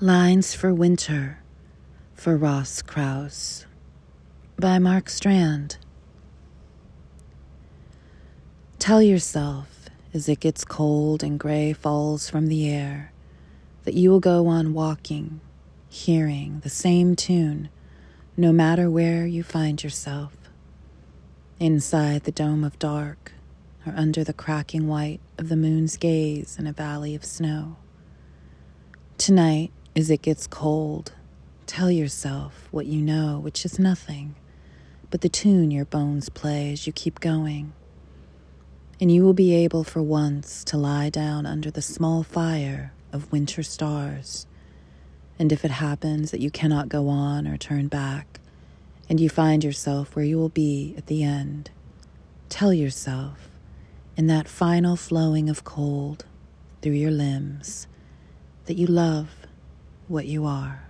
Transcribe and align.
Lines 0.00 0.54
for 0.54 0.72
Winter 0.72 1.40
for 2.14 2.36
Ros 2.36 2.82
Krauss 2.82 3.66
by 4.56 4.78
Mark 4.78 5.10
Strand. 5.10 5.76
Tell 8.78 9.02
yourself 9.02 9.90
as 10.14 10.28
it 10.28 10.38
gets 10.38 10.64
cold 10.64 11.24
and 11.24 11.36
gray 11.36 11.72
falls 11.72 12.30
from 12.30 12.46
the 12.46 12.70
air 12.70 13.10
that 13.82 13.94
you 13.94 14.10
will 14.10 14.20
go 14.20 14.46
on 14.46 14.72
walking, 14.72 15.40
hearing 15.88 16.60
the 16.60 16.70
same 16.70 17.16
tune 17.16 17.68
no 18.36 18.52
matter 18.52 18.88
where 18.88 19.26
you 19.26 19.42
find 19.42 19.82
yourself. 19.82 20.32
Inside 21.58 22.22
the 22.22 22.30
dome 22.30 22.62
of 22.62 22.78
dark 22.78 23.32
or 23.84 23.92
under 23.96 24.22
the 24.22 24.32
cracking 24.32 24.86
white 24.86 25.18
of 25.36 25.48
the 25.48 25.56
moon's 25.56 25.96
gaze 25.96 26.56
in 26.56 26.68
a 26.68 26.72
valley 26.72 27.16
of 27.16 27.24
snow. 27.24 27.78
Tonight, 29.16 29.72
as 29.98 30.10
it 30.10 30.22
gets 30.22 30.46
cold, 30.46 31.12
tell 31.66 31.90
yourself 31.90 32.68
what 32.70 32.86
you 32.86 33.02
know, 33.02 33.40
which 33.40 33.64
is 33.64 33.78
nothing 33.78 34.34
but 35.10 35.22
the 35.22 35.28
tune 35.28 35.70
your 35.70 35.84
bones 35.84 36.28
play 36.28 36.72
as 36.72 36.86
you 36.86 36.92
keep 36.92 37.18
going. 37.18 37.72
And 39.00 39.10
you 39.10 39.24
will 39.24 39.32
be 39.32 39.54
able 39.54 39.84
for 39.84 40.02
once 40.02 40.62
to 40.64 40.76
lie 40.76 41.08
down 41.08 41.46
under 41.46 41.70
the 41.70 41.82
small 41.82 42.22
fire 42.22 42.92
of 43.12 43.32
winter 43.32 43.62
stars. 43.62 44.46
And 45.38 45.50
if 45.50 45.64
it 45.64 45.70
happens 45.70 46.30
that 46.30 46.40
you 46.40 46.50
cannot 46.50 46.88
go 46.88 47.08
on 47.08 47.46
or 47.46 47.56
turn 47.56 47.88
back, 47.88 48.40
and 49.08 49.18
you 49.18 49.30
find 49.30 49.64
yourself 49.64 50.14
where 50.14 50.24
you 50.24 50.36
will 50.36 50.50
be 50.50 50.94
at 50.98 51.06
the 51.06 51.22
end, 51.22 51.70
tell 52.48 52.72
yourself, 52.72 53.48
in 54.16 54.26
that 54.26 54.46
final 54.46 54.94
flowing 54.94 55.48
of 55.48 55.64
cold 55.64 56.26
through 56.82 56.92
your 56.92 57.10
limbs, 57.10 57.86
that 58.66 58.76
you 58.76 58.86
love 58.86 59.37
what 60.08 60.26
you 60.26 60.46
are. 60.46 60.87